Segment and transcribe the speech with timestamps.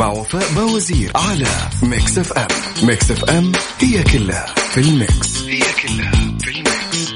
[0.00, 1.46] مع وفاء بوزير على
[1.82, 2.48] Mix FM
[2.82, 5.42] Mix FM هي كلها في ال mix.
[5.42, 7.14] هي كلها في ال mix.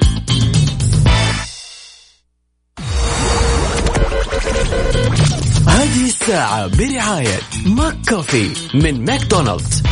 [5.68, 9.82] هذه الساعة برعاية ماك كوفي من ماكدونالدز.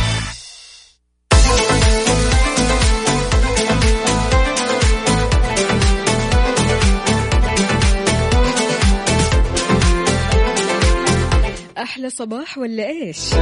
[12.03, 13.33] أحلى صباح ولا إيش؟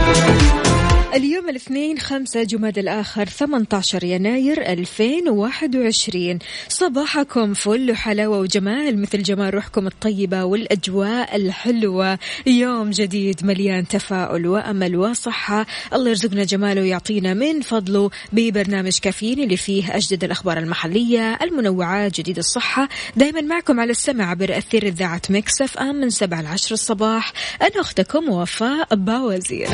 [1.14, 9.88] اليوم الاثنين خمسة جماد الآخر 18 يناير 2021 صباحكم فل وحلاوة وجمال مثل جمال روحكم
[9.88, 12.20] الطيبة والأجواء الحلوة.
[12.46, 15.66] يوم جديد مليان تفاؤل وأمل وصحة.
[15.94, 22.38] الله يرزقنا جماله ويعطينا من فضله ببرنامج كافيين اللي فيه أجدد الأخبار المحلية المنوعات جديد
[22.38, 22.90] الصحة.
[23.16, 27.34] دايما معكم على السمع عبر أثير إذاعة مكسف أم من 7 ل 10 الصباح.
[27.62, 29.68] أنا أختكم وفاء باوزير.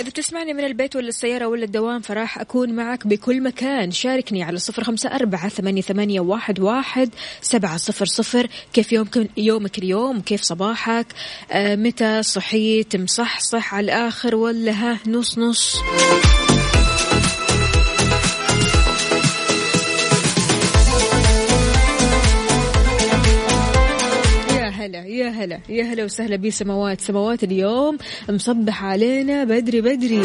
[0.00, 3.90] إذا تسمعني من البيت ولا السيارة ولا الدوام فراح أكون معك بكل مكان.
[3.90, 8.48] شاركني على صفر خمسة أربعة ثمانية, ثمانية واحد, واحد سبعة صفر صفر.
[8.72, 11.06] كيف يومك يومك اليوم؟ كيف صباحك؟
[11.50, 15.76] آه متى صحيت؟ مصحصح على الآخر ولا ها؟ نص نص.
[25.44, 25.60] هلا.
[25.68, 27.00] يا هلا وسهلا بسماوات.
[27.00, 30.22] سماوات اليوم مصبح علينا بدري بدري.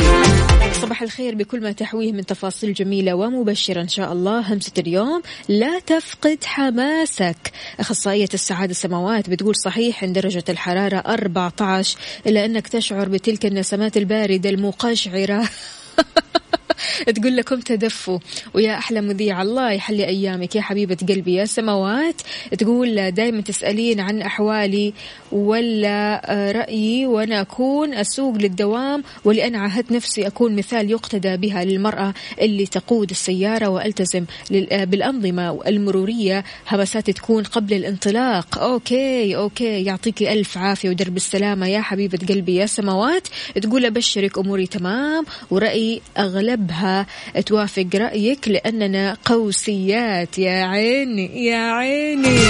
[0.81, 4.53] صباح الخير بكل ما تحويه من تفاصيل جميلة ومبشرة إن شاء الله.
[4.53, 7.51] همسة اليوم لا تفقد حماسك.
[7.79, 11.97] أخصائية السعادة سماوات بتقول صحيح إن درجة الحرارة 14
[12.27, 15.49] إلا أنك تشعر بتلك النسمات الباردة المقشعرة.
[17.15, 18.19] تقول لكم تدفوا.
[18.53, 21.33] ويا أحلى مذيع الله يحلي أيامك يا حبيبة قلبي.
[21.33, 22.21] يا سماوات
[22.57, 24.93] تقول دائما تسألين عن أحوالي
[25.31, 32.13] ولا آه، رأيي وأنا أكون أسوق للدوام ولأن عاهدت نفسي أكون مثال يقتدى بها للمرأة
[32.41, 34.25] اللي تقود السيارة وألتزم
[34.71, 36.43] آه، بالأنظمة المرورية.
[36.67, 38.57] همساتي تكون قبل الانطلاق.
[38.59, 39.83] okay okay.
[39.83, 42.55] يعطيكي ألف عافية ودرب السلامة يا حبيبة قلبي.
[42.55, 43.27] يا سماوات
[43.61, 46.01] تقول أبشرك أموري تمام ورأيي
[46.39, 47.05] أغلبها
[47.45, 50.39] توافق رأيك لأننا قوسيات.
[50.39, 52.39] يا عيني يا عيني.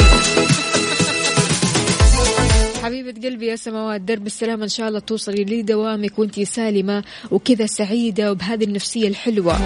[2.84, 8.32] حبيبة قلبي يا سماوات درب السلامة إن شاء الله توصلي لدوامك وأنتي سالمة وكذا سعيدة
[8.32, 9.58] وبهذه النفسية الحلوة.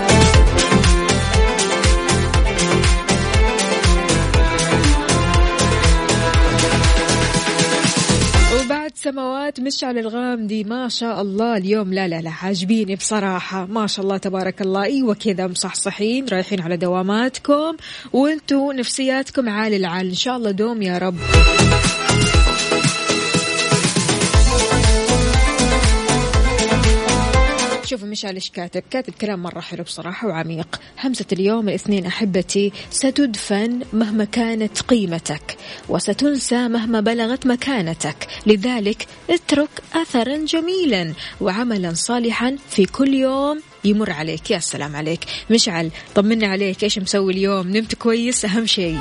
[9.03, 13.65] سماوات مشعل الغامدي ما شاء الله اليوم لا لا لا عاجبيني بصراحة.
[13.65, 14.83] ما شاء الله تبارك الله.
[14.83, 17.77] إيوه كذا مصحصحين رايحين على دواماتكم
[18.13, 20.07] وانتوا نفسياتكم عال العال.
[20.07, 21.17] إن شاء الله دوم يا رب.
[27.93, 28.83] شوفوا مشعل إيش كاتب.
[28.91, 30.79] كاتب كلام مرة حلو بصراحة وعميق.
[31.03, 35.57] همسة اليوم الاثنين أحبتي ستدفن مهما كانت قيمتك
[35.89, 38.27] وستنسى مهما بلغت مكانتك.
[38.45, 44.51] لذلك اترك أثرا جميلا وعملا صالحا في كل يوم يمر عليك.
[44.51, 45.19] يا سلام عليك.
[45.49, 46.83] مشعل طمنا عليك.
[46.83, 48.99] إيش مسوي اليوم؟ نمت كويس؟ أهم شيء.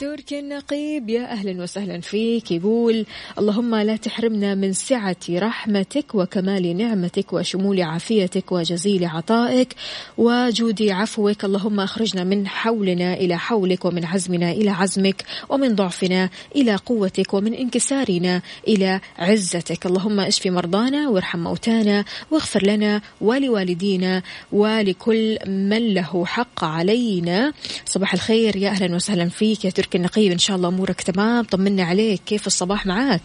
[0.00, 1.08] تركي النقيب.
[1.08, 3.06] يا أهلا وسهلا فيك يقول
[3.38, 9.74] اللهم لا تحرمنا من سعة رحمتك وكمال نعمتك وشمول عافيتك وجزيل عطائك
[10.18, 11.44] وجود عفوك.
[11.44, 17.54] اللهم أخرجنا من حولنا إلى حولك ومن عزمنا إلى عزمك ومن ضعفنا إلى قوتك ومن
[17.54, 19.86] انكسارنا إلى عزتك.
[19.86, 24.22] اللهم اشف مرضانا وارحم موتانا واغفر لنا ولوالدينا
[24.52, 27.52] ولكل من له حق علينا.
[27.86, 28.56] صباح الخير.
[28.56, 31.44] يا أهلا وسهلا فيك يا تركي النقيب إن شاء الله أمورك تمام.
[31.44, 32.20] طمنا عليك.
[32.26, 33.20] كيف الصباح معاك؟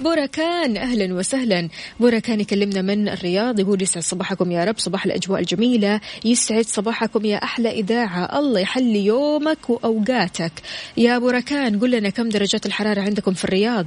[0.00, 1.68] بوركان أهلا وسهلا.
[2.00, 4.78] بوركان يكلمنا من الرياض يقول يسعد صباحكم يا رب.
[4.78, 6.00] صباح الأجواء الجميلة.
[6.24, 8.38] يسعد صباحكم يا أحلى إذاعة.
[8.38, 10.52] الله يحلي يومك وأوقاتك.
[10.96, 13.86] يا بوركان قل لنا كم درجات الحرارة عندكم في الرياض؟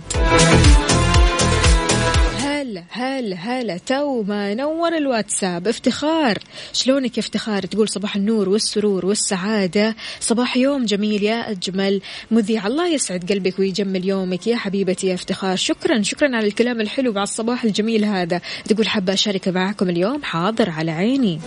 [2.63, 5.67] هلا هلا هلا تو ما نور الواتساب.
[5.67, 6.37] افتخار.
[6.73, 9.95] شلونك يا افتخار؟ تقول صباح النور والسرور والسعادة.
[10.19, 12.01] صباح يوم جميل يا أجمل.
[12.31, 15.55] مذيع الله يسعد قلبك ويجمل يومك يا حبيبتي يا افتخار.
[15.55, 18.41] شكرا شكرا على الكلام الحلو بعد الصباح الجميل هذا.
[18.65, 21.39] تقول حابة أشارك معكم اليوم حاضر على عيني.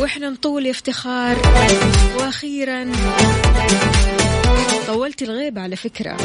[0.00, 1.36] وإحنا نطول يا افتخار.
[2.18, 2.92] وأخيرا
[4.86, 6.16] طولت الغيبة على فكرة.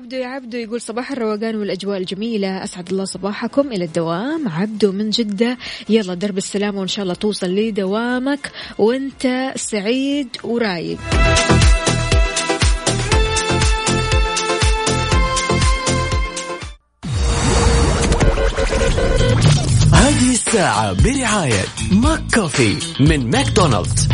[0.00, 2.64] عبدو يا عبدو يقول صباح الروقان والأجواء الجميلة.
[2.64, 3.72] أسعد الله صباحكم.
[3.72, 4.48] إلى الدوام.
[4.48, 5.58] عبدو من جدة.
[5.88, 10.98] يلا درب السلامة وإن شاء الله توصل لدوامك وأنت سعيد ورايق.
[19.92, 24.08] هذه الساعة برعاية ماك كوفي من ماكدونالدز.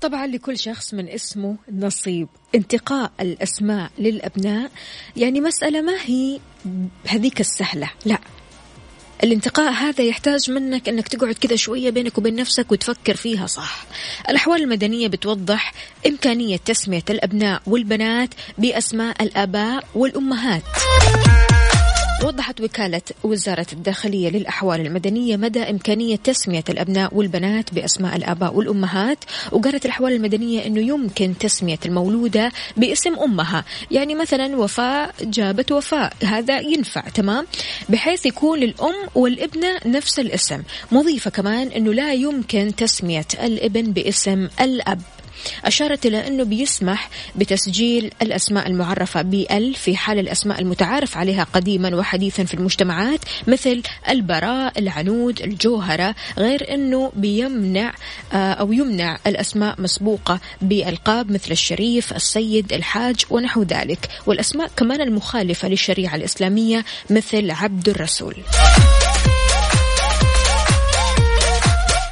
[0.00, 4.70] طبعا لكل شخص من اسمه نصيب انتقاء الأسماء للأبناء
[5.16, 6.40] يعني مسألة ما هي
[7.06, 8.18] هذيك السهلة لا
[9.24, 13.84] الانتقاء هذا يحتاج منك إنك تقعد كذا شوية بينك وبين نفسك وتفكر فيها صح.
[14.28, 15.72] الأحوال المدنية بتوضح
[16.06, 20.62] إمكانية تسمية الأبناء والبنات بأسماء الآباء والأمهات.
[22.24, 29.18] وضحت وكالة وزارة الداخلية للأحوال المدنية مدى إمكانية تسمية الأبناء والبنات بأسماء الآباء والأمهات
[29.52, 33.64] وقالت الأحوال المدنية أنه يمكن تسمية المولودة باسم أمها.
[33.90, 37.46] يعني مثلا وفاء جابت وفاء هذا ينفع تمام؟
[37.88, 40.62] بحيث يكون للأم والابنة نفس الاسم.
[40.92, 45.00] مضيفة كمان أنه لا يمكن تسمية الابن باسم الأب.
[45.64, 52.44] أشارت إلى أنه بيسمح بتسجيل الأسماء المعرفة بأل في حال الأسماء المتعارف عليها قديما وحديثا
[52.44, 57.92] في المجتمعات مثل البراء العنود الجوهرة غير أنه بيمنع
[58.32, 64.08] آه، أو يمنع الأسماء مسبوقة بألقاب مثل الشريف السيد الحاج ونحو ذلك.
[64.26, 68.36] والأسماء كمان المخالفة للشريعة الإسلامية مثل عبد الرسول.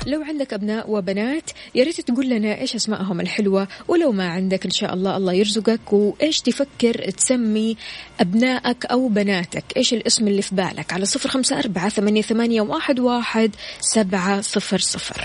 [0.08, 4.70] لو عندك أبناء وبنات يا ريت تقول لنا إيش أسمائهم الحلوة ولو ما عندك إن
[4.70, 7.76] شاء الله الله يرزقك وإيش تفكر تسمي
[8.20, 13.00] أبنائك أو بناتك؟ إيش الاسم اللي في بالك؟ على صفر خمسة أربعة ثمانية, ثمانية واحد,
[13.00, 15.24] واحد سبعة صفر صفر.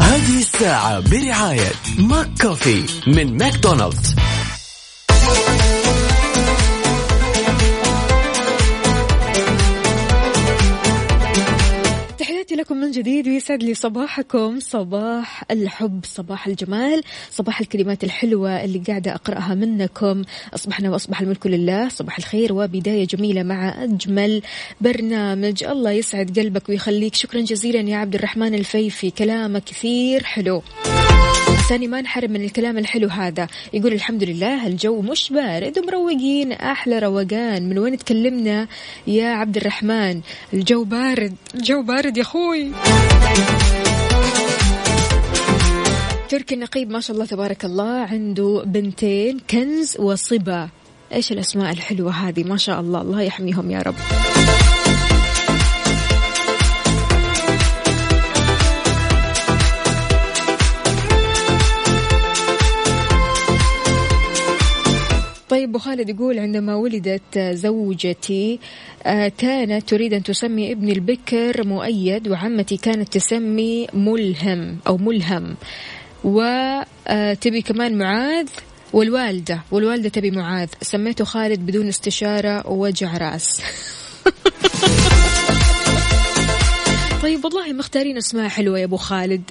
[0.00, 4.14] هذه الساعة برعاية ماك كوفي من ماكدونالدز.
[12.88, 14.60] من جديد ويسعد لي صباحكم.
[14.60, 20.22] صباح الحب صباح الجمال صباح الكلمات الحلوة اللي قاعدة أقرأها منكم.
[20.54, 24.42] أصبحنا وأصبح الملك لله صباح الخير وبداية جميلة مع أجمل
[24.80, 25.64] برنامج.
[25.64, 27.14] الله يسعد قلبك ويخليك.
[27.14, 29.10] شكرا جزيلا يا عبد الرحمن الفيفي.
[29.10, 30.62] كلامك كثير حلو.
[31.68, 33.48] ثاني ما نحرم من الكلام الحلو هذا.
[33.72, 37.68] يقول الحمد لله الجو مش بارد ومروقين أحلى روقان.
[37.68, 38.68] من وين تكلمنا
[39.06, 40.20] يا عبد الرحمن؟
[40.54, 42.72] الجو بارد الجو بارد يا أخوي.
[46.28, 50.68] تركي النقيب ما شاء الله تبارك الله عنده بنتين كنز وصبا.
[51.12, 53.94] إيش الأسماء الحلوة هذه؟ ما شاء الله الله يحميهم يا رب.
[65.48, 68.58] طيب ابو خالد يقول عندما ولدت زوجتي
[69.02, 75.56] آه، كانت تريد أن تسمي ابني البكر مؤيد وعمتي كانت تسمي ملهم أو ملهم.
[76.24, 78.48] وتبي كمان معاذ؟
[78.92, 80.68] والوالدة والوالدة تبي معاذ.
[80.82, 83.60] سميته خالد بدون استشارة ووجع رأس.
[87.22, 89.42] طيب والله مختارين أسماء حلوة يا أبو خالد.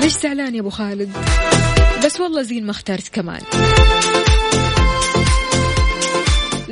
[0.00, 1.10] ليش زعلان يا أبو خالد؟
[2.04, 3.40] بس والله زين ما اخترت كمان.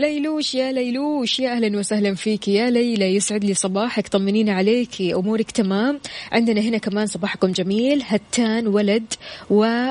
[0.03, 3.15] ليلوش يا ليلوش يا أهلا وسهلا فيك يا ليلى.
[3.17, 6.01] يسعد لي صباحك طمنينا عليكي أمورك تمام.
[6.33, 9.05] عندنا هنا كمان صباحكم جميل هتان ولد
[9.51, 9.91] و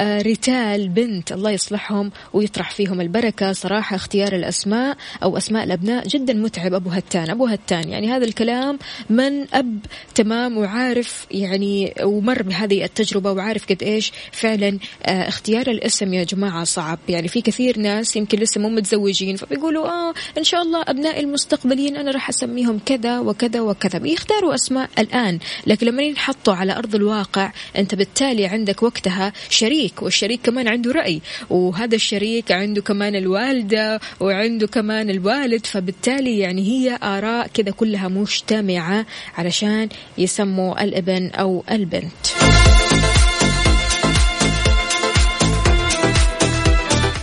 [0.00, 3.52] ريتال بنت الله يصلحهم ويطرح فيهم البركة.
[3.52, 6.74] صراحة اختيار الأسماء أو أسماء الأبناء جدا متعب.
[6.74, 8.78] أبو هتان أبو هتان يعني هذا الكلام
[9.10, 9.78] من أب
[10.14, 16.64] تمام وعارف يعني ومر بهذه التجربة وعارف قد إيش فعلا آه، اختيار الاسم يا جماعة
[16.64, 16.98] صعب.
[17.08, 21.96] يعني في كثير ناس يمكن لسه مو متزوجين فبيقولوا آه إن شاء الله أبنائي المستقبليين
[21.96, 23.98] أنا راح أسميهم كذا وكذا وكذا.
[23.98, 30.40] بيختاروا أسماء الآن لكن لما ينحطوا على أرض الواقع أنت بالتالي عندك وقتها شريك والشريك
[30.42, 31.20] كمان عنده رأي
[31.50, 39.06] وهذا الشريك عنده كمان الوالدة وعنده كمان الوالد فبالتالي يعني هي آراء كذا كلها مجتمعة
[39.36, 42.26] علشان يسموا الابن أو البنت.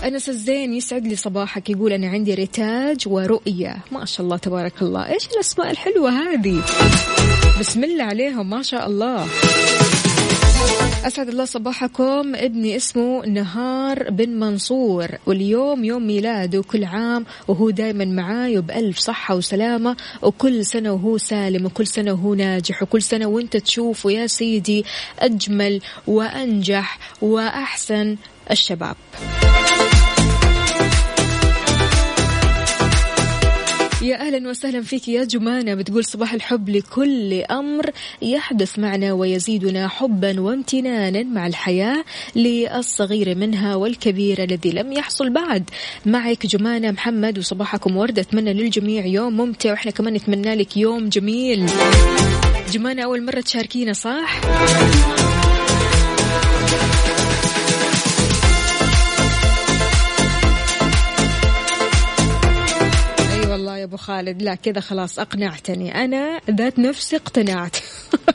[0.04, 3.78] أنس الزين يسعد لي صباحك يقول أنا عندي رتاج ورؤية.
[3.92, 5.14] ما شاء الله تبارك الله.
[5.14, 6.64] إيش الأسماء الحلوة هذه؟
[7.60, 9.28] بسم الله عليهم ما شاء الله.
[11.08, 12.36] أسعد الله صباحكم.
[12.36, 19.36] ابني اسمه نهار بن منصور واليوم يوم ميلاده كل عام وهو دايما معاي وبألف صحة
[19.36, 24.86] وسلامة وكل سنة وهو سالم وكل سنة وهو ناجح وكل سنة وانت تشوفه يا سيدي
[25.20, 28.16] أجمل وأنجح وأحسن
[28.52, 28.96] الشباب.
[34.10, 37.92] يا أهلا وسهلا فيك يا جمانة بتقول صباح الحب لكل أمر.
[38.22, 42.04] يحدث معنا ويزيدنا حبا وامتنانا مع الحياة
[42.36, 45.70] للصغير منها والكبير الذي لم يحصل بعد.
[46.06, 48.20] معك جمانة محمد وصباحكم ورد.
[48.20, 51.66] أتمنى للجميع يوم ممتع وإحنا كمان نتمنى لك يوم جميل.
[52.72, 54.42] جمانة أول مرة تشاركينا صح؟
[63.80, 64.42] يا أبو خالد.
[64.42, 66.04] لا كذا خلاص أقنعتني.
[66.04, 67.78] أنا ذات نفسي اقتنعت.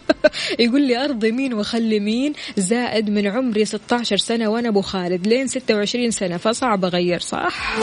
[0.58, 5.26] يقول لي أرضي مين وخلي مين؟ زائد من عمري 16 سنة وأنا أبو خالد.
[5.26, 7.78] لين 26 سنة فصعب أغير صح؟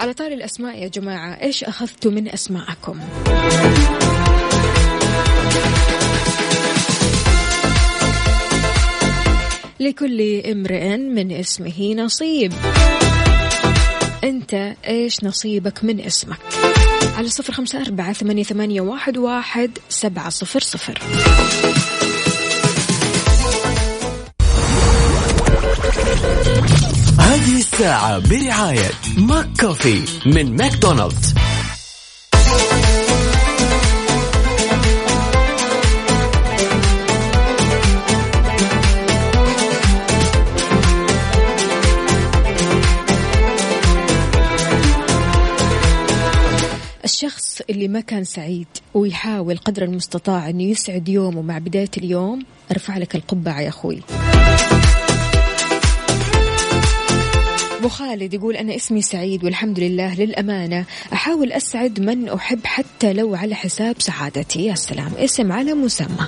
[0.00, 2.98] على طاري الأسماء يا جماعة إيش اخذتوا من أسماءكم؟
[9.82, 12.52] لكل امرئ من اسمه نصيب.
[14.24, 16.38] انت إيش نصيبك من اسمك؟
[17.16, 20.98] على صفر خمسة أربعة ثمانية, ثمانية واحد, واحد سبعة صفر صفر.
[27.18, 31.34] هذه الساعة برعاية ماك كوفي من ماكدونالدز.
[47.70, 53.14] اللي ما كان سعيد ويحاول قدر المستطاع انه يسعد يومه مع بداية اليوم أرفع لك
[53.14, 54.00] القبعة يا أخوي.
[57.78, 60.84] أبو خالد يقول أنا اسمي سعيد والحمد لله للأمانة.
[61.12, 64.66] أحاول أسعد من أحب حتى لو على حساب سعادتي.
[64.66, 66.26] يا سلام اسم على مسمى.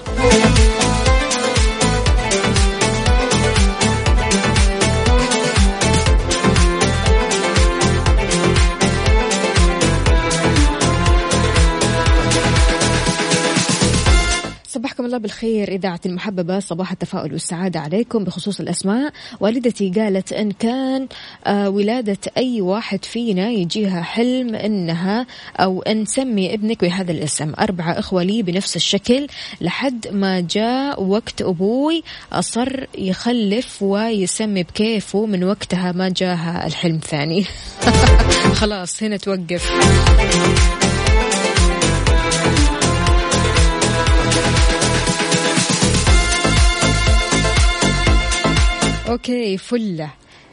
[15.15, 15.69] الله بالخير.
[15.69, 18.25] إذاعة المحببة صباح التفاؤل والسعادة عليكم.
[18.25, 21.09] بخصوص الأسماء والدتي قالت إن كان
[21.47, 27.53] آه، ولادة أي واحد فينا يجيها حلم إنها أو أن نسمي ابنك بهذا الاسم.
[27.61, 29.27] أربعة إخوة لي بنفس الشكل.
[29.61, 32.03] لحد ما جاء وقت أبوي
[32.33, 35.27] أصر يخلف ويسمي بكيفه.
[35.27, 37.45] من وقتها ما جاها الحلم ثاني.
[38.61, 40.84] خلاص هنا توقف.
[49.15, 50.11] أوكي فلة.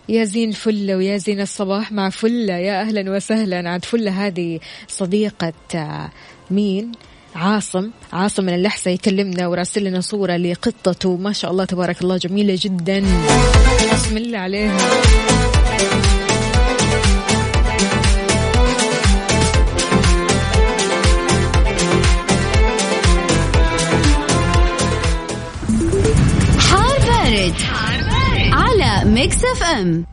[0.10, 2.54] يا زين فلة ويا زين الصباح مع فلة.
[2.54, 3.70] يا أهلا وسهلا.
[3.70, 6.10] عاد فلة هذه صديقة آه،
[6.52, 6.92] مين؟
[7.36, 7.92] عاصم.
[8.14, 13.04] عاصم من اللحسة يكلمنا وراسل لنا صورة لقطته ما شاء الله تبارك الله جميلة جدا.
[13.94, 14.78] بسم الله عليها.
[29.22, 30.06] Mix FM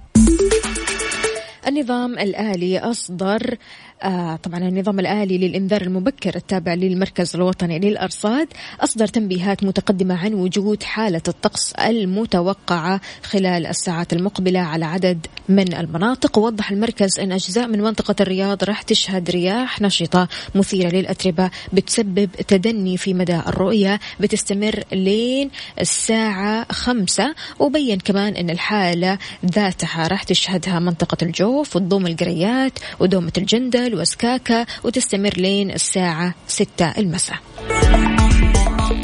[1.68, 3.56] النظام الآلي أصدر
[4.02, 8.48] آه طبعا النظام الآلي للإنذار المبكر التابع للمركز الوطني للأرصاد
[8.80, 16.38] أصدر تنبيهات متقدمة عن وجود حالة الطقس المتوقعة خلال الساعات المقبلة على عدد من المناطق.
[16.38, 22.96] ووضح المركز أن أجزاء من منطقة الرياض راح تشهد رياح نشطة مثيرة للأتربة بتسبب تدني
[22.96, 25.50] في مدى الرؤية بتستمر لين
[25.80, 27.34] الساعة خمسة.
[27.58, 35.32] وبين كمان أن الحالة ذاتها راح تشهدها منطقة الجوف وتضم القريات ودومة الجندل وسكاكا وتستمر
[35.36, 37.38] لين الساعة ستة المساء.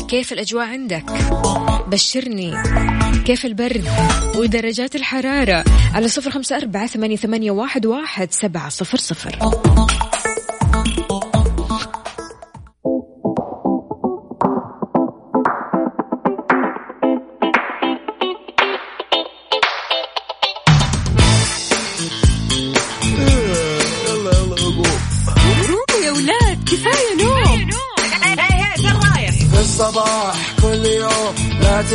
[0.09, 1.05] كيف الأجواء عندك؟
[1.87, 2.55] بشرني.
[3.25, 3.89] كيف البرد
[4.37, 5.65] ودرجات الحرارة
[5.95, 9.39] على صفر خمسة أربعة ثمانية واحد, واحد سبعة صفر صفر.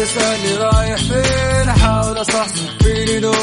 [0.10, 3.34] تسألني رايح فين؟ أحاول أصحصح فيني لو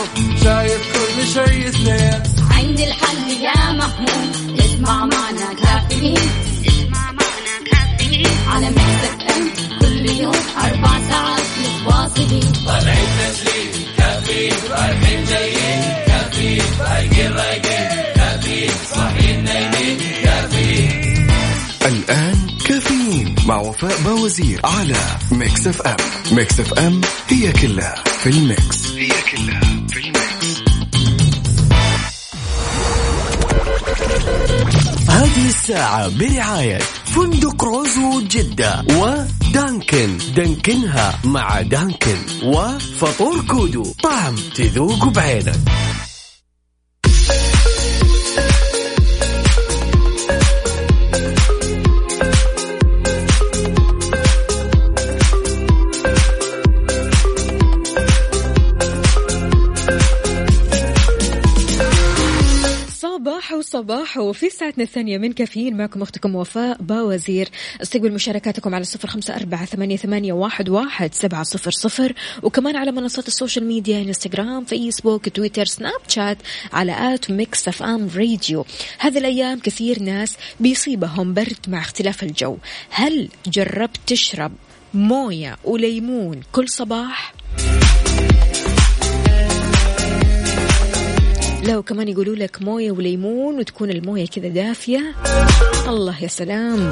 [0.44, 2.22] شايف كل شيء اثنين.
[2.50, 6.30] عندي الحل يا محمود اسمع معنا كافيين.
[6.66, 8.38] اسمع معنا كافيين.
[8.48, 10.32] على مكتب كل يوم.
[23.76, 24.96] وفاء باوزير على
[25.32, 25.96] Mix FM.
[26.32, 28.86] Mix FM هي كلها في ال Mix.
[28.96, 30.62] هي كلها في ال Mix.
[35.08, 40.18] هذه الساعة برعاية فندق روزو جدة ودانكن.
[40.36, 43.82] دانكنها مع دانكن وفطور كودو.
[44.02, 45.60] طعم تذوق بعينك.
[63.76, 67.48] صباح وصباح وفي ساعتنا الثانية من كافيين معكم أختكم وفاء باوزير.
[67.82, 72.12] استقبل مشاركاتكم على صفر خمسة أربعة ثمانية, ثمانية واحد, واحد سبعة صفر صفر.
[72.42, 76.38] وكمان على منصات ال social media إنستغرام فيسبوك تويتر سناب شات
[76.72, 78.64] على at Mix FM Radio.
[78.98, 82.56] هذه الأيام كثير ناس بيصيبهم برد مع اختلاف الجو.
[82.90, 84.52] هل جربت تشرب
[84.94, 87.34] موية وليمون كل صباح؟
[91.66, 95.14] لا وكمان يقولوا لك موية وليمون وتكون الموية كذا دافية.
[95.88, 96.90] الله يا سلام.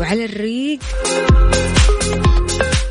[0.00, 0.78] وعلى الريق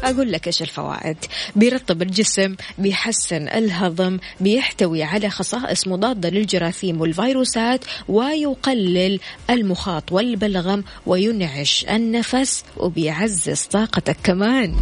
[0.03, 1.17] أقول لك إيش الفوائد.
[1.55, 12.63] بيرطب الجسم بيحسن الهضم بيحتوي على خصائص مضادة للجراثيم والفيروسات ويقلل المخاط والبلغم وينعش النفس
[12.77, 14.75] وبيعزز طاقتك كمان.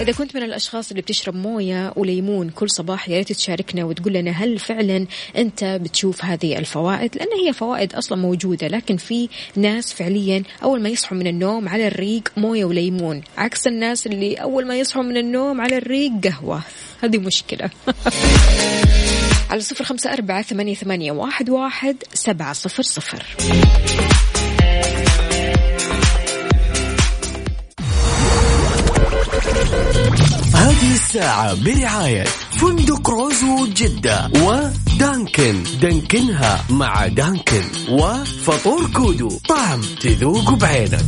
[0.00, 4.30] إذا كنت من الأشخاص اللي بتشرب موية وليمون كل صباح يا ريت تشاركنا وتقول لنا
[4.30, 10.42] هل فعلا أنت بتشوف هذه الفوائد؟ لأن هي فوائد أصلا موجودة لكن في ناس فعليا
[10.62, 15.02] أول ما يصحوا من النوم على الريق موية وليمون عكس الناس اللي أول ما يصحوا
[15.02, 16.62] من النوم على الريق قهوة.
[17.02, 17.70] هذه مشكلة.
[19.50, 23.26] على صفر خمسة أربعة ثمانية, ثمانية واحد, واحد سبعة صفر صفر.
[31.10, 32.24] الساعة برعاية
[32.60, 35.62] فندق روزو جدة ودانكن.
[35.80, 39.28] دانكنها مع دانكن وفطور كودو.
[39.48, 41.04] طعم تذوق بعينك.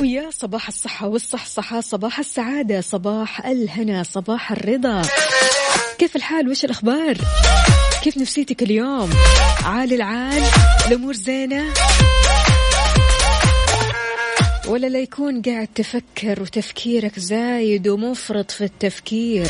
[0.00, 5.02] ويا صباح الصحة والصحصحة صباح السعادة صباح الهنا صباح الرضا.
[5.98, 7.16] كيف الحال؟ وش الأخبار؟
[8.06, 9.10] كيف نفسيتك اليوم؟
[9.64, 10.42] عال العال؟
[10.88, 11.64] الأمور زينة؟
[14.68, 19.46] ولا لا يكون قاعد تفكر وتفكيرك زايد ومفرط في التفكير؟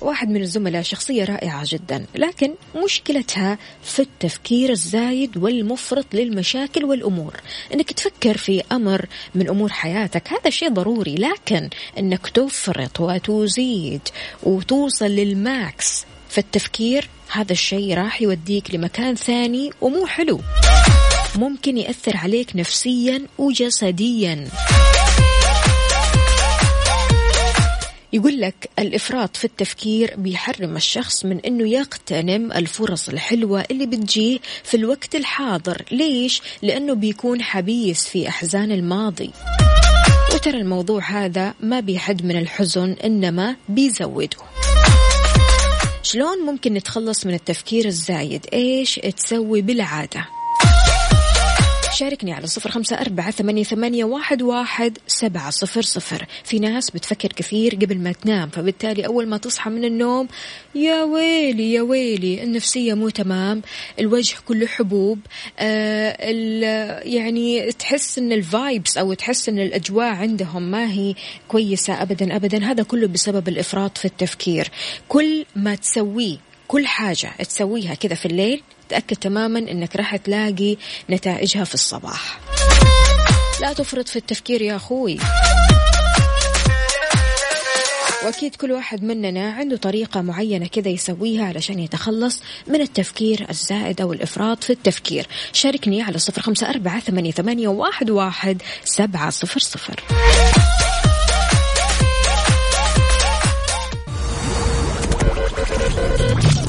[0.00, 2.54] واحد من الزملاء شخصية رائعة جدا لكن
[2.84, 7.34] مشكلتها في التفكير الزايد والمفرط للمشاكل والأمور.
[7.74, 14.08] أنك تفكر في أمر من أمور حياتك هذا شيء ضروري لكن أنك تفرط وتزيد
[14.42, 16.04] وتوصل للماكس.
[16.28, 20.40] في التفكير هذا الشيء راح يوديك لمكان ثاني ومو حلو.
[21.36, 24.48] ممكن يأثر عليك نفسيا وجسديا.
[28.12, 34.76] يقول لك الإفراط في التفكير بيحرم الشخص من أنه يغتنم الفرص الحلوة اللي بتجيه في
[34.76, 35.84] الوقت الحاضر.
[35.90, 39.30] ليش؟ لأنه بيكون حبيس في أحزان الماضي.
[40.34, 44.38] وترى الموضوع هذا ما بيحد من الحزن إنما بيزوده.
[46.10, 50.37] شلون ممكن نتخلص من التفكير الزايد؟ إيش تسوي بالعادة؟
[51.98, 56.26] شاركني على صفر خمسة أربعة ثمانية, ثمانية واحد, واحد سبعة صفر صفر.
[56.44, 60.28] في ناس بتفكر كثير قبل ما تنام فبالتالي أول ما تصحى من النوم
[60.74, 63.62] يا ويلي يا ويلي النفسية مو تمام
[64.00, 65.18] الوجه كله حبوب
[65.58, 71.14] آه يعني تحس إن الفايبس أو تحس إن الأجواء عندهم ما هي
[71.48, 72.64] كويسة ابدا ابدا.
[72.64, 74.70] هذا كله بسبب الإفراط في التفكير.
[75.08, 76.36] كل ما تسويه
[76.68, 80.76] كل حاجة تسويها كذا في الليل تأكد تماما أنك راح تلاقي
[81.10, 82.40] نتائجها في الصباح.
[83.60, 85.18] لا تفرط في التفكير يا أخوي.
[88.24, 94.12] وأكيد كل واحد مننا عنده طريقة معينة كذا يسويها علشان يتخلص من التفكير الزائد أو
[94.12, 95.26] الإفراط في التفكير.
[95.52, 100.00] شاركني على صفر خمسة أربعة ثمانية, ثمانية واحد, واحد سبعة صفر صفر.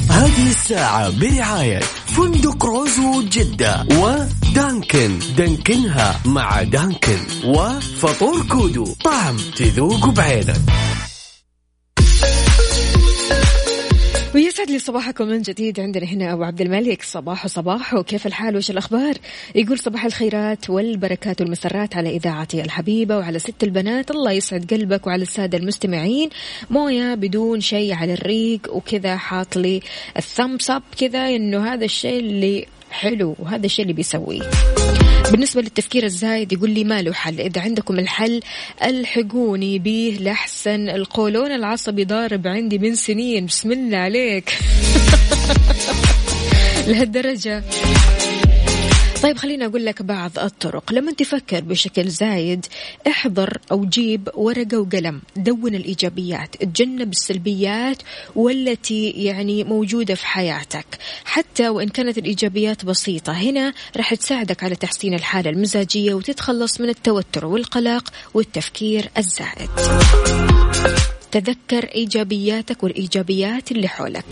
[0.10, 1.80] هذه الساعة برعاية
[2.15, 10.88] فندق روزو جدة ودانكن دانكنها مع دانكن وفطور كودو طعم تذوق بعينك.
[14.36, 17.04] ويسعد لي صباحكم من جديد عندنا هنا أبو عبد الملك.
[17.04, 19.15] صباح صباح وكيف الحال؟ وش الأخبار؟
[19.56, 24.12] يقول صباح الخيرات والبركات والمسرات على اذاعتي الحبيبة وعلى ست البنات.
[24.12, 26.30] الله يسعد قلبك وعلى السادة المستمعين.
[26.70, 29.82] مويه بدون شيء على الريق وكذا حاط لي
[30.18, 34.42] الثمس اب كذا إنه هذا الشيء اللي حلو وهذا الشيء اللي بيسويه.
[35.32, 37.42] بالنسبة للتفكير الزايد يقول لي ما له حل.
[37.42, 38.42] إذا عندكم الحل
[38.84, 41.52] ألحقوني به لحسن القولون.
[41.52, 43.46] العصبي ضارب عندي من سنين.
[43.46, 44.50] بسم الله عليك.
[46.88, 47.63] لهالدرجة.
[49.24, 50.94] طيب خليني أقول لك بعض الطرق.
[50.94, 52.66] لما تفكر بشكل زايد
[53.08, 55.22] احضر أو جيب ورقة وقلم.
[55.36, 56.56] دون الإيجابيات.
[56.56, 57.98] تجنب السلبيات
[58.36, 60.86] والتي يعني موجودة في حياتك.
[61.26, 63.34] حتى وإن كانت الإيجابيات بسيطة.
[63.34, 69.70] هنا راح تساعدك على تحسين الحالة المزاجية وتتخلص من التوتر والقلق والتفكير الزائد
[71.32, 74.26] تذكر إيجابياتك والإيجابيات اللي حولك.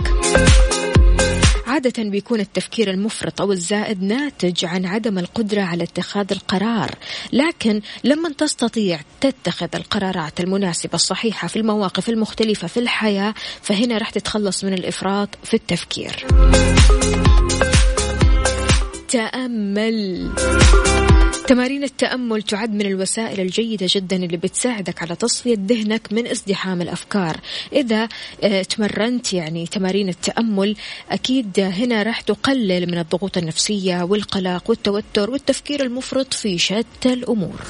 [1.78, 6.96] عادة بيكون التفكير المفرط أو الزائد ناتج عن عدم القدرة على اتخاذ القرار.
[7.34, 14.64] لكن لما تستطيع تتخذ القرارات المناسبة الصحيحة في المواقف المختلفة في الحياة فهنا راح تتخلص
[14.64, 16.28] من الإفراط في التفكير.
[19.08, 20.30] تأمل.
[21.48, 27.38] تمارين التأمل تعد من الوسائل الجيدة جدا اللي بتساعدك على تصفية ذهنك من ازدحام الأفكار.
[27.74, 28.10] إذا
[28.44, 30.76] آه، تمرنت يعني تمارين التأمل
[31.12, 37.62] أكيد هنا راح تقلل من الضغوط النفسية والقلق والتوتر والتفكير المفرط في شتى الأمور.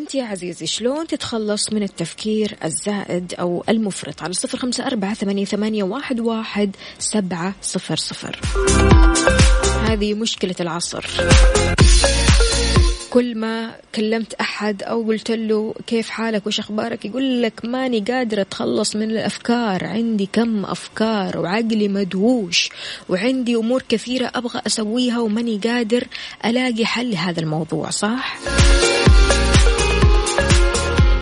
[0.00, 5.82] أنت يا عزيزي شلون تتخلص من التفكير الزائد أو المفرط على صفر خمسة أربعة ثمانية,
[5.82, 8.40] واحد, واحد سبعة صفر صفر
[9.84, 11.06] هذه مشكلة العصر
[13.10, 18.40] كل ما كلمت أحد أو قلت له كيف حالك وش أخبارك يقول لك ماني قادرة
[18.40, 22.68] أتخلص من الأفكار عندي كم أفكار وعقلي مدووش
[23.08, 26.06] وعندي أمور كثيرة أبغى أسويها وماني قادر
[26.44, 28.38] ألاقي حل لهذا الموضوع صح؟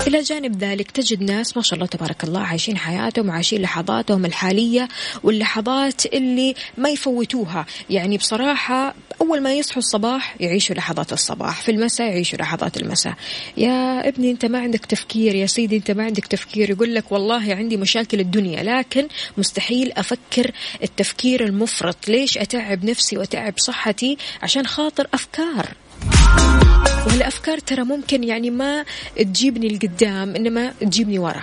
[0.09, 4.89] إلى جانب ذلك تجد ناس ما شاء الله تبارك الله عايشين حياتهم وعايشين لحظاتهم الحالية
[5.23, 7.67] واللحظات اللي ما يفوتوها.
[7.91, 13.15] يعني بصراحة أول ما يصحوا الصباح يعيشوا لحظات الصباح في المساء يعيشوا لحظات المساء.
[13.57, 16.71] يا ابني أنت ما عندك تفكير يا سيدي أنت ما عندك تفكير.
[16.71, 20.51] يقول لك والله عندي مشاكل الدنيا لكن مستحيل أفكر
[20.83, 22.09] التفكير المفرط.
[22.09, 25.75] ليش أتعب نفسي وأتعب صحتي؟ عشان خاطر أفكار.
[27.07, 28.85] والأفكار ترى ممكن يعني ما
[29.17, 31.43] تجيبني لقدام إنما تجيبني ورا.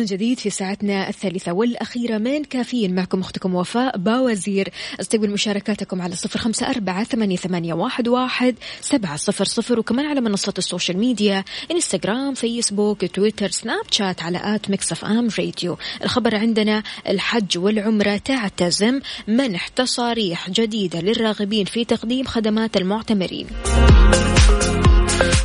[0.00, 2.94] من جديد في ساعتنا الثالثة والأخيرة من كافيين.
[2.94, 4.68] معكم أختكم وفاء باوزير.
[5.00, 9.78] أستقبل مشاركاتكم على صفر خمسة أربعة ثمانية, واحد سبعة صفر صفر.
[9.78, 15.28] وكمان على منصات ال social media إنستغرام فيسبوك تويتر سناب شات على at Mix FM
[15.38, 15.78] Radio.
[16.04, 19.00] الخبر عندنا الحج والعمرة تعتزم.
[19.28, 23.46] منح تصاريح جديدة للراغبين في تقديم خدمات المعتمرين.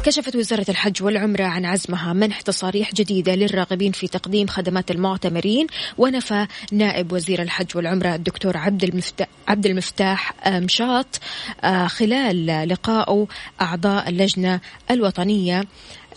[0.06, 5.68] كشفت وزارة الحج والعمرة عن عزمها منح تصاريح جديدة للراغبين في تقديم خدمات المعتمرين.
[5.98, 11.20] ونفى نائب وزير الحج والعمرة الدكتور عبد المفتاح, عبد المفتاح مشاط
[11.64, 13.28] آه، خلال لقائه
[13.62, 14.60] أعضاء اللجنة
[14.92, 15.64] الوطنية.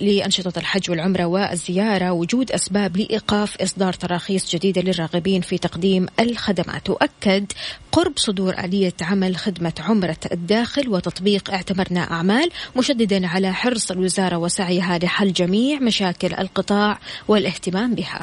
[0.00, 7.52] لأنشطة الحج والعمرة والزيارة وجود أسباب لإيقاف إصدار تراخيص جديدة للراغبين في تقديم الخدمات وأكد
[7.92, 14.98] قرب صدور آلية عمل خدمة عمرة الداخل وتطبيق اعتمرنا أعمال مشددا على حرص الوزارة وسعيها
[14.98, 18.20] لحل جميع مشاكل القطاع والاهتمام بها.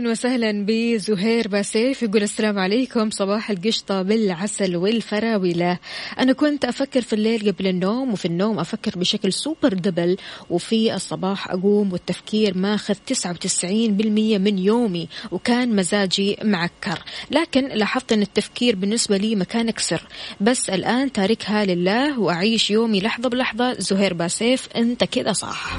[0.00, 3.10] أهلا وسهلا بزهير باسيف يقول السلام عليكم.
[3.10, 5.78] صباح القشطة بالعسل والفراولة.
[6.18, 10.16] أنا كنت أفكر في الليل قبل النوم وفي النوم أفكر بشكل super double
[10.50, 16.98] وفي الصباح أقوم والتفكير ماخذ 99% من يومي وكان مزاجي معكر.
[17.30, 20.02] لكن لاحظت أن التفكير بالنسبة لي ماكان أكثر
[20.40, 23.74] بس الآن تاركها لله وأعيش يومي لحظة بلحظة.
[23.78, 25.76] زهير باسيف أنت كذا صح.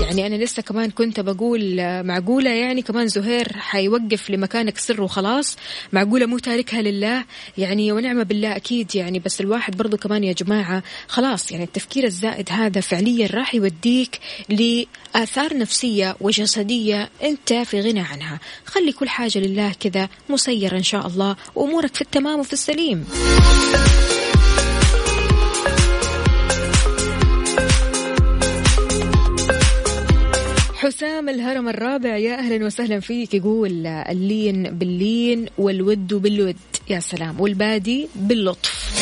[0.00, 5.56] يعني أنا لسه كمان كنت بقول معقولة يعني كمان زهير حيوقف لمكانك سر وخلاص؟
[5.92, 7.24] معقولة مو تاركها لله؟
[7.58, 12.48] يعني ونعمة بالله أكيد يعني بس الواحد برضو كمان يا جماعة خلاص يعني التفكير الزائد
[12.50, 18.40] هذا فعليا راح يوديك لآثار نفسية وجسدية أنت في غنى عنها.
[18.66, 23.04] خلي كل حاجة لله كذا مسيرة إن شاء الله وأمورك في التمام وفي السليم.
[30.84, 32.16] حسام الهرم الرابع.
[32.16, 33.34] يا أهلا وسهلا فيك.
[33.34, 36.56] يقول اللين باللين والود بالود.
[36.90, 37.40] يا سلام.
[37.40, 38.94] والبادي باللطف.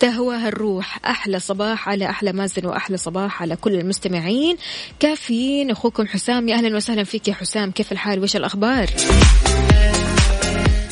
[0.00, 4.56] تهوى الروح أحلى صباح على أحلى مازن وأحلى صباح على كل المستمعين.
[5.00, 5.70] كافيين.
[5.70, 6.48] أخوكم حسام.
[6.48, 7.28] يا أهلا وسهلا فيك.
[7.28, 8.90] يا حسام كيف الحال؟ وش الأخبار؟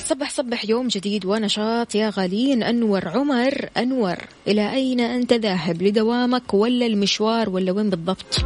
[0.07, 0.69] صبح صبح.
[0.69, 1.95] يوم جديد ونشاط.
[1.95, 2.63] يا غالين.
[2.63, 3.69] أنور عمر.
[3.77, 4.17] أنور
[4.49, 8.45] إلى أين أنت ذاهب؟ لدوامك ولا المشوار ولا وين بالضبط؟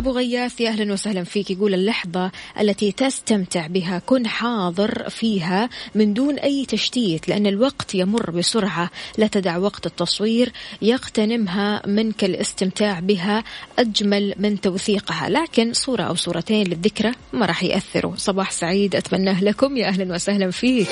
[0.00, 6.14] أبو غياث يا أهلا وسهلا فيك يقول اللحظة التي تستمتع بها كن حاضر فيها من
[6.14, 13.44] دون أي تشتيت لأن الوقت يمر بسرعة لا تدع وقت التصوير يغتنمها منك الاستمتاع بها
[13.78, 15.28] أجمل من توثيقها.
[15.28, 18.16] لكن صورة أو صورتين للذكرى ما راح يأثروا.
[18.16, 20.88] صباح سعيد أتمناه لكم يا أهلا وسهلا فيك.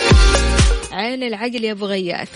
[0.93, 2.31] عين العقل يا أبو غياث.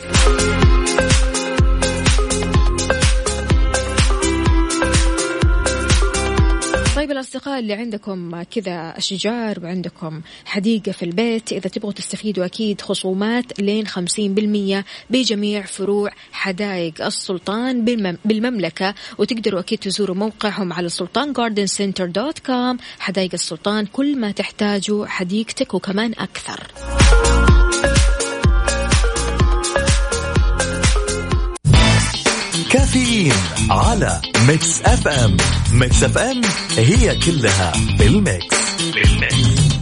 [7.32, 13.86] الأصدقاء اللي عندكم كذا أشجار وعندكم حديقة في البيت إذا تبغوا تستفيدوا أكيد خصومات لين
[13.86, 17.84] خمسين بالمية بجميع فروع حدائق السلطان
[18.24, 24.30] بالمملكة وتقدروا أكيد تزوروا موقعهم على Sultan Garden Center dot com حدائق السلطان كل ما
[24.30, 26.72] تحتاجوا حديقتك وكمان أكثر.
[32.72, 33.32] كافيين
[33.70, 35.36] على Mix FM
[35.72, 36.40] Mix FM
[36.76, 38.56] هي كلها بال Mix.
[38.94, 39.72] بال Mix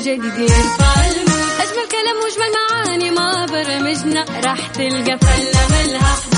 [0.00, 0.50] جديد.
[1.60, 6.29] أجمل كلام وأجمل معاني مع برامجنا راح تلقى فلة مالها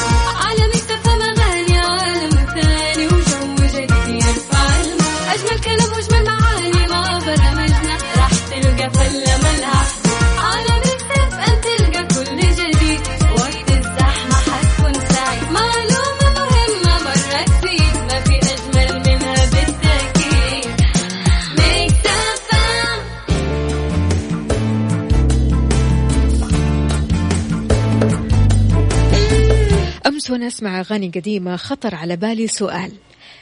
[5.43, 6.73] أجمل كلام وأجمل معاني.
[6.73, 9.83] مع برامجنا راح تلقى فلة مالها
[10.39, 13.01] على Mix FM تلقى كل جديد.
[13.39, 15.43] وقت الزحمة حتكون سعيد.
[15.51, 20.81] معلومة مهمة مرة تفيد ما في أجمل منها بالتأكيد.
[21.59, 23.01] Mix FM
[30.07, 32.93] أمس وأنا أسمع أغاني قديمة خطر على بالي سؤال.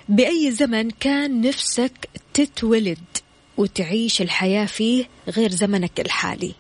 [0.08, 1.92] بأي زمن كان نفسك
[2.34, 2.98] تتولد
[3.56, 6.54] وتعيش الحياة فيه غير زمنك الحالي؟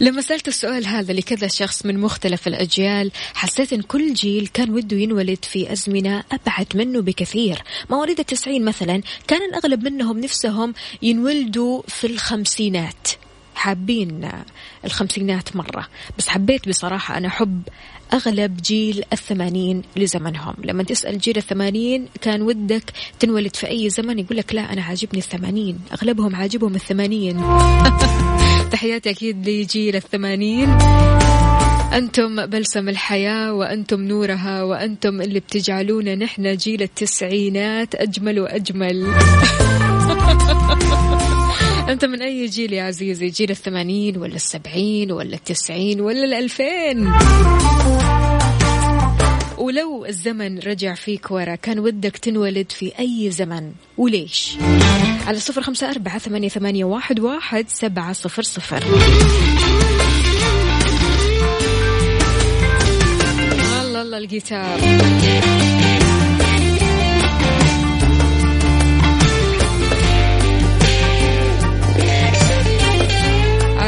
[0.00, 4.96] لما سألت السؤال هذا لكذا شخص من مختلف الأجيال حسيت أن كل جيل كان وده
[4.96, 7.62] ينولد في أزمنة أبعد منه بكثير.
[7.90, 13.08] مواليد التسعين مثلا كان الأغلب منهم نفسهم ينولدوا في الخمسينات.
[13.54, 14.30] حابين
[14.84, 17.62] الخمسينات مرة بس حبيت بصراحة أنا أحب
[18.12, 20.54] أغلب جيل الثمانين لزمنهم.
[20.64, 22.84] لما تسأل جيل الثمانين كان ودك
[23.20, 25.80] تنولد في أي زمن؟ يقول لك لا أنا عاجبني الثمانين.
[25.92, 27.42] أغلبهم عاجبهم الثمانين.
[28.72, 30.68] تحياتي أكيد لجيل الثمانين.
[31.92, 39.06] أنتم بلسم الحياة وأنتم نورها وأنتم اللي بتجعلونا نحن جيل التسعينات أجمل وأجمل.
[41.92, 47.12] أنت من أي جيل يا عزيزي؟ جيل الثمانين ولا السبعين ولا التسعين ولا الألفين؟
[49.58, 54.56] ولو الزمن رجع فيك ورا كان ودك تنولد في أي زمن؟ وليش؟
[55.26, 58.82] على صفر خمسة أربعة ثمانية, ثمانية واحد, واحد سبعة صفر صفر.
[63.82, 64.80] الله الله الجيتار.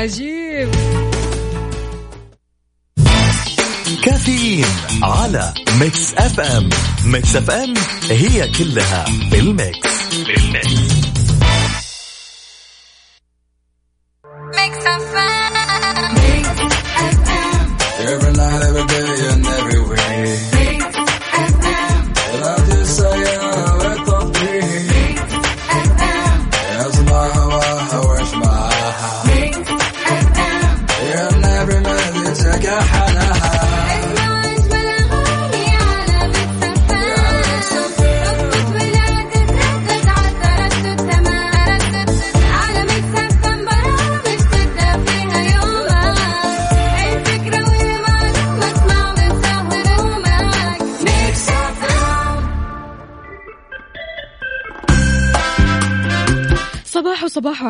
[0.05, 0.69] عجيب
[4.05, 4.67] كافيين
[5.03, 6.71] على Mix FM.
[7.07, 7.75] Mix FM
[8.11, 9.89] هي كلها بال Mix.
[10.27, 10.75] بال Mix
[18.07, 19.34] Every night, every day, and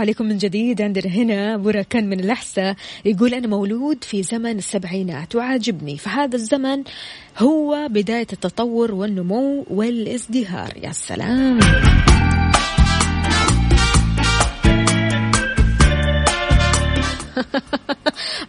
[0.04, 0.82] عليكم من جديد.
[0.82, 5.98] عندنا هنا بركان من الأحساء يقول أنا مولود في زمن السبعينات وعاجبني.
[5.98, 6.84] فهذا الزمن
[7.38, 10.72] هو بداية التطور والنمو والازدهار.
[10.82, 11.60] يا سلام.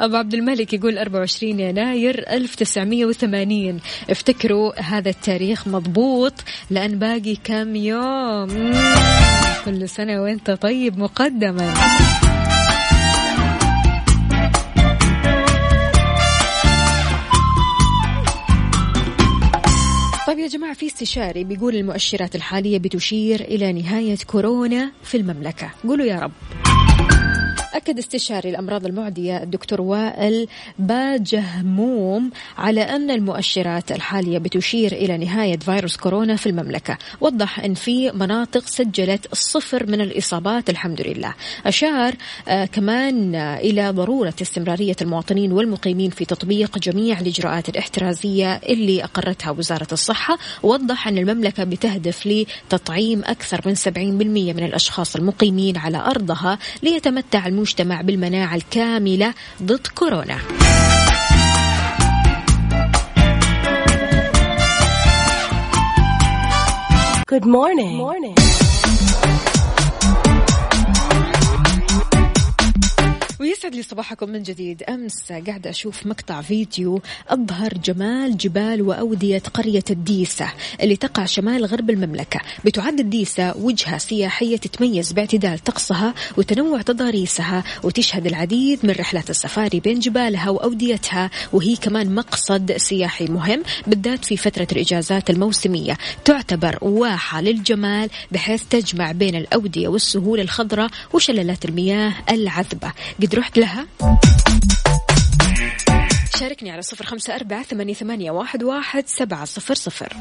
[0.02, 3.80] أبو عبد الملك يقول 24 يناير 1980
[4.10, 6.34] افتكروا هذا التاريخ مضبوط
[6.70, 8.74] لأن باقي كم يوم.
[9.66, 11.74] كل سنة وأنت طيب مقدما.
[20.28, 25.72] طيب يا جماعة في استشاري بيقول المؤشرات الحالية بتشير إلى نهاية كورونا في المملكة.
[25.88, 26.32] قولوا يا رب.
[27.76, 30.48] أكد استشاري الأمراض المعدية الدكتور وائل
[30.80, 36.98] باجهموم على أن المؤشرات الحالية بتشير إلى نهاية فيروس كورونا في المملكة.
[37.22, 41.34] وضح أن في مناطق سجلت الصفر من الإصابات الحمد لله.
[41.66, 42.16] أشار
[42.48, 49.88] آه كمان إلى ضرورة استمرارية المواطنين والمقيمين في تطبيق جميع الإجراءات الاحترازية اللي أقرتها وزارة
[49.92, 50.38] الصحة.
[50.64, 53.88] ووضح أن المملكة بتهدف لتطعيم أكثر من 70%
[54.54, 60.38] من الأشخاص المقيمين على أرضها ليتمتع المجتمع بالمناعة الكاملة ضد كورونا
[67.28, 67.98] Good morning.
[67.98, 68.36] Good morning.
[73.66, 74.84] ويسعد لي صباحكم من جديد.
[74.84, 81.90] أمس قاعدة أشوف مقطع فيديو أظهر جمال جبال وأودية قرية الديسة اللي تقع شمال غرب
[81.90, 82.40] المملكة.
[82.66, 90.00] بتعد الديسة وجهة سياحية تتميز باعتدال طقسها وتنوع تضاريسها وتشهد العديد من رحلات السفاري بين
[90.00, 91.30] جبالها وأوديتها.
[91.54, 95.98] وهي كمان مقصد سياحي مهم بالذات في فترة الإجازات الموسمية.
[96.26, 102.92] تعتبر واحة للجمال بحيث تجمع بين الأودية والسهول الخضراء وشلالات المياه العذبة.
[103.22, 103.88] قد رحت لها
[106.40, 110.14] شاركني على صفر خمسة أربعة ثمانية, ثمانية واحد, واحد سبعة صفر صفر.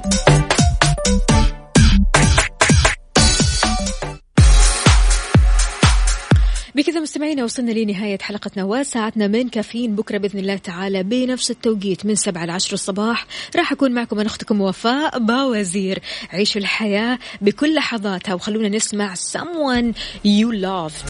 [6.74, 9.96] بكذا مستمعينا وصلنا لنهاية حلقتنا وساعتنا من كافيين.
[9.96, 13.26] بكرة بإذن الله تعالى بنفس التوقيت من سبعة لعشر الصباح.
[13.56, 16.02] راح أكون معكم أنا أختكم وفاء باوزير.
[16.30, 19.94] عيشوا الحياة بكل لحظاتها وخلونا نسمع someone
[20.24, 21.02] you loved